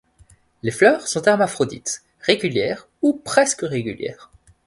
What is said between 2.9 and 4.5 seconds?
ou presque régulières.